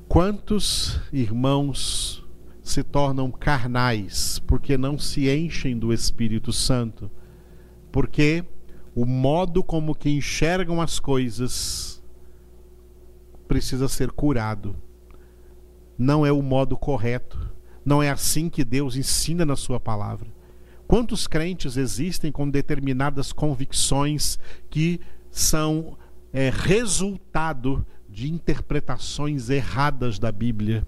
Quantos 0.07 1.01
irmãos 1.13 2.25
se 2.63 2.85
tornam 2.85 3.33
carnais 3.33 4.39
porque 4.47 4.79
não 4.79 4.97
se 4.97 5.29
enchem 5.29 5.77
do 5.77 5.93
Espírito 5.93 6.53
Santo? 6.53 7.11
Porque 7.91 8.45
o 8.95 9.05
modo 9.05 9.65
como 9.65 9.93
que 9.93 10.09
enxergam 10.09 10.81
as 10.81 11.01
coisas 11.01 12.01
precisa 13.49 13.89
ser 13.89 14.13
curado 14.13 14.77
não 16.01 16.25
é 16.25 16.33
o 16.33 16.41
modo 16.41 16.79
correto. 16.79 17.53
Não 17.85 18.03
é 18.03 18.09
assim 18.09 18.49
que 18.49 18.65
Deus 18.65 18.97
ensina 18.97 19.45
na 19.45 19.55
Sua 19.55 19.79
palavra. 19.79 20.27
Quantos 20.87 21.27
crentes 21.27 21.77
existem 21.77 22.33
com 22.33 22.49
determinadas 22.49 23.35
convicções 23.35 24.39
que 24.71 24.99
são 25.31 25.99
é, 26.33 26.51
resultado 26.51 27.87
de 28.09 28.33
interpretações 28.33 29.51
erradas 29.51 30.19
da 30.19 30.33
Bíblia? 30.33 30.87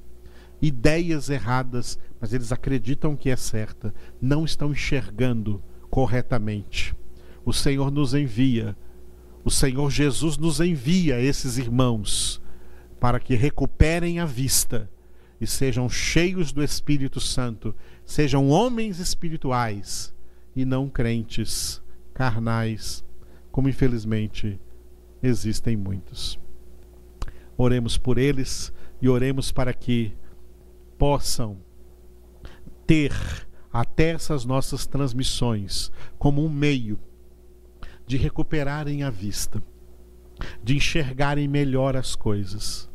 Ideias 0.62 1.28
erradas, 1.28 1.98
mas 2.18 2.32
eles 2.32 2.50
acreditam 2.50 3.14
que 3.14 3.28
é 3.28 3.36
certa, 3.36 3.94
não 4.18 4.46
estão 4.46 4.72
enxergando 4.72 5.62
corretamente. 5.90 6.96
O 7.44 7.52
Senhor 7.52 7.90
nos 7.90 8.14
envia, 8.14 8.74
o 9.44 9.50
Senhor 9.50 9.90
Jesus 9.90 10.38
nos 10.38 10.58
envia 10.58 11.20
esses 11.20 11.58
irmãos 11.58 12.40
para 12.98 13.20
que 13.20 13.34
recuperem 13.34 14.18
a 14.18 14.24
vista 14.24 14.88
e 15.42 15.46
sejam 15.46 15.88
cheios 15.88 16.52
do 16.52 16.62
Espírito 16.62 17.18
Santo, 17.18 17.74
sejam 18.04 18.48
homens 18.48 19.00
espirituais 19.00 20.14
e 20.54 20.64
não 20.64 20.88
crentes 20.88 21.82
carnais, 22.14 23.04
como 23.50 23.68
infelizmente 23.68 24.60
existem 25.20 25.76
muitos. 25.76 26.38
Oremos 27.56 27.98
por 27.98 28.18
eles 28.18 28.72
e 29.00 29.08
oremos 29.08 29.50
para 29.50 29.74
que 29.74 30.14
possam 30.96 31.58
ter 32.86 33.12
até 33.72 34.10
essas 34.10 34.44
nossas 34.44 34.86
transmissões 34.86 35.90
como 36.20 36.44
um 36.44 36.48
meio 36.48 37.00
de 38.06 38.16
recuperarem 38.16 39.02
a 39.02 39.10
vista, 39.10 39.60
de 40.62 40.76
enxergarem 40.76 41.48
melhor 41.48 41.96
as 41.96 42.14
coisas 42.14 42.88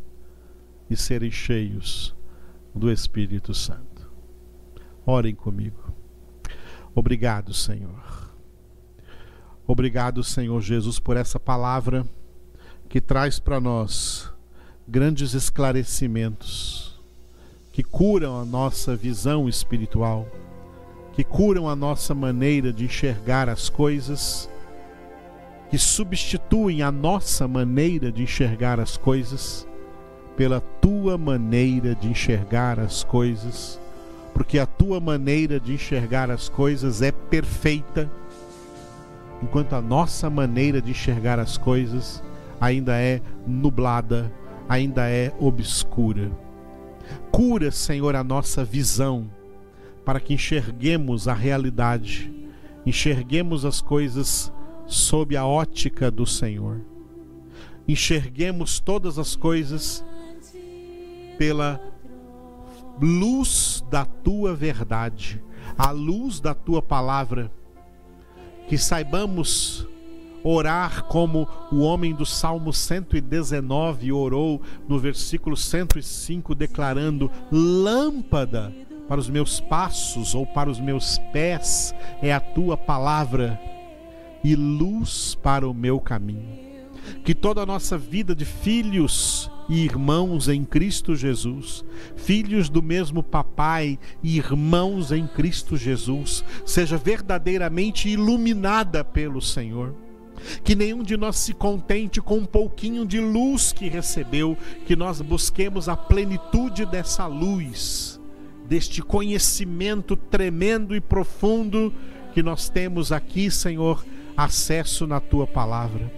e 0.90 0.96
serem 0.96 1.30
cheios 1.30 2.16
do 2.74 2.92
Espírito 2.92 3.54
Santo. 3.54 4.10
Orem 5.06 5.34
comigo. 5.34 5.94
Obrigado, 6.94 7.54
Senhor. 7.54 8.34
Obrigado, 9.66 10.24
Senhor 10.24 10.62
Jesus, 10.62 11.00
por 11.00 11.18
essa 11.18 11.40
palavra 11.40 12.08
que 12.88 13.02
traz 13.02 13.40
para 13.40 13.60
nós 13.60 14.32
grandes 14.88 15.34
esclarecimentos, 15.34 16.98
que 17.72 17.84
curam 17.84 18.40
a 18.40 18.46
nossa 18.46 18.96
visão 18.96 19.50
espiritual, 19.50 20.26
que 21.14 21.24
curam 21.24 21.68
a 21.68 21.76
nossa 21.76 22.16
maneira 22.16 22.72
de 22.72 22.86
enxergar 22.86 23.50
as 23.50 23.70
coisas, 23.70 24.50
que 25.70 25.78
substituem 25.78 26.82
a 26.82 26.92
nossa 26.92 27.48
maneira 27.48 28.12
de 28.12 28.24
enxergar 28.24 28.80
as 28.80 28.96
coisas 28.96 29.68
pela 30.38 30.62
tua 30.62 31.18
maneira 31.18 31.96
de 31.96 32.08
enxergar 32.08 32.80
as 32.80 33.04
coisas, 33.04 33.82
porque 34.36 34.60
a 34.60 34.68
tua 34.68 35.00
maneira 35.00 35.60
de 35.60 35.74
enxergar 35.74 36.30
as 36.30 36.48
coisas 36.48 37.02
é 37.02 37.12
perfeita, 37.12 38.10
enquanto 39.42 39.74
a 39.74 39.82
nossa 39.82 40.30
maneira 40.30 40.80
de 40.80 40.92
enxergar 40.92 41.40
as 41.40 41.58
coisas 41.58 42.24
ainda 42.62 42.96
é 43.02 43.20
nublada, 43.48 44.32
ainda 44.70 45.10
é 45.10 45.34
obscura. 45.40 46.32
Cura, 47.32 47.72
Senhor, 47.72 48.16
a 48.16 48.24
nossa 48.24 48.64
visão, 48.64 49.28
para 50.06 50.20
que 50.20 50.36
enxerguemos 50.36 51.28
a 51.28 51.34
realidade, 51.34 52.32
enxerguemos 52.86 53.66
as 53.66 53.82
coisas 53.82 54.54
sob 54.86 55.36
a 55.36 55.46
ótica 55.46 56.12
do 56.12 56.28
Senhor. 56.28 56.80
Enxerguemos 57.88 58.80
todas 58.80 59.18
as 59.18 59.36
coisas 59.36 60.06
pela 61.38 61.80
luz 63.02 63.84
da 63.90 64.06
tua 64.06 64.54
verdade, 64.54 65.42
a 65.78 65.92
luz 65.92 66.40
da 66.40 66.54
tua 66.54 66.82
palavra, 66.82 67.52
que 68.68 68.78
saibamos 68.78 69.88
orar 70.44 71.04
como 71.06 71.48
o 71.72 71.80
homem 71.82 72.14
do 72.14 72.26
Salmo 72.26 72.72
119 72.72 74.12
orou 74.12 74.62
no 74.88 74.98
versículo 74.98 75.56
105, 75.56 76.56
declarando: 76.56 77.32
Lâmpada 77.52 78.74
para 79.08 79.20
os 79.20 79.30
meus 79.30 79.60
passos 79.60 80.36
ou 80.36 80.46
para 80.46 80.70
os 80.70 80.80
meus 80.80 81.18
pés 81.32 81.94
é 82.22 82.34
a 82.34 82.40
tua 82.40 82.76
palavra 82.76 83.60
e 84.44 84.56
luz 84.56 85.36
para 85.36 85.68
o 85.68 85.74
meu 85.74 86.00
caminho. 86.00 86.68
Que 87.24 87.34
toda 87.34 87.62
a 87.62 87.66
nossa 87.66 87.98
vida 87.98 88.36
de 88.36 88.44
filhos 88.44 89.50
e 89.70 89.84
irmãos 89.84 90.48
em 90.48 90.64
Cristo 90.64 91.16
Jesus, 91.16 91.84
filhos 92.16 92.70
do 92.70 92.82
mesmo 92.82 93.22
papai 93.22 94.00
e 94.24 94.38
irmãos 94.38 95.12
em 95.12 95.28
Cristo 95.28 95.76
Jesus, 95.76 96.44
seja 96.66 96.98
verdadeiramente 96.98 98.10
iluminada 98.10 99.04
pelo 99.04 99.42
Senhor. 99.42 99.96
Que 100.64 100.76
nenhum 100.76 101.02
de 101.02 101.18
nós 101.18 101.38
se 101.38 101.54
contente 101.54 102.22
com 102.22 102.38
um 102.38 102.46
pouquinho 102.46 103.06
de 103.06 103.20
luz 103.20 103.74
que 103.74 103.90
recebeu, 103.90 104.56
que 104.86 104.96
nós 104.96 105.20
busquemos 105.20 105.90
a 105.90 105.98
plenitude 105.98 106.86
dessa 106.86 107.26
luz, 107.26 108.22
deste 108.68 109.02
conhecimento 109.02 110.16
tremendo 110.16 110.96
e 110.96 111.02
profundo 111.02 111.94
que 112.34 112.44
nós 112.44 112.70
temos 112.70 113.12
aqui, 113.12 113.50
Senhor, 113.50 114.06
acesso 114.36 115.08
na 115.08 115.20
tua 115.20 115.48
palavra. 115.48 116.17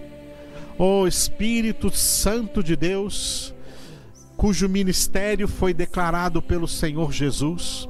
Ó 0.82 1.06
Espírito 1.06 1.94
Santo 1.94 2.62
de 2.62 2.74
Deus, 2.74 3.54
cujo 4.34 4.66
ministério 4.66 5.46
foi 5.46 5.74
declarado 5.74 6.40
pelo 6.40 6.66
Senhor 6.66 7.12
Jesus, 7.12 7.86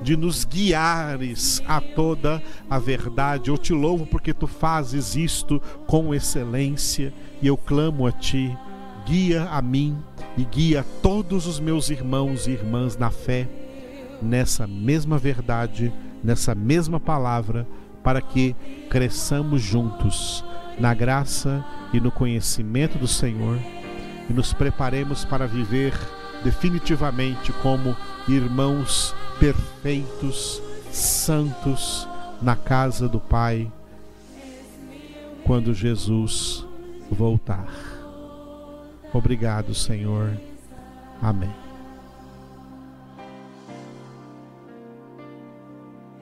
de 0.00 0.16
nos 0.16 0.42
guiares 0.42 1.62
a 1.68 1.78
toda 1.78 2.42
a 2.70 2.78
verdade. 2.78 3.50
Eu 3.50 3.58
te 3.58 3.74
louvo 3.74 4.06
porque 4.06 4.32
tu 4.32 4.46
fazes 4.46 5.14
isto 5.14 5.60
com 5.86 6.14
excelência 6.14 7.12
e 7.42 7.48
eu 7.48 7.56
clamo 7.58 8.06
a 8.06 8.12
ti. 8.12 8.56
Guia 9.04 9.44
a 9.50 9.60
mim 9.60 9.94
e 10.38 10.44
guia 10.46 10.86
todos 11.02 11.46
os 11.46 11.60
meus 11.60 11.90
irmãos 11.90 12.46
e 12.46 12.52
irmãs 12.52 12.96
na 12.96 13.10
fé, 13.10 13.46
nessa 14.22 14.66
mesma 14.66 15.18
verdade, 15.18 15.92
nessa 16.24 16.54
mesma 16.54 16.98
palavra, 16.98 17.68
para 18.02 18.22
que 18.22 18.56
cresçamos 18.88 19.60
juntos 19.60 20.42
na 20.78 20.92
graça 20.94 21.64
e 21.92 22.00
no 22.00 22.10
conhecimento 22.10 22.98
do 22.98 23.08
Senhor 23.08 23.58
e 24.28 24.32
nos 24.32 24.52
preparemos 24.52 25.24
para 25.24 25.46
viver 25.46 25.94
definitivamente 26.42 27.52
como 27.54 27.96
irmãos 28.28 29.14
perfeitos, 29.38 30.62
santos 30.90 32.08
na 32.40 32.56
casa 32.56 33.08
do 33.08 33.20
Pai 33.20 33.70
quando 35.44 35.72
Jesus 35.72 36.66
voltar. 37.10 37.68
Obrigado, 39.12 39.74
Senhor. 39.74 40.36
Amém. 41.22 41.65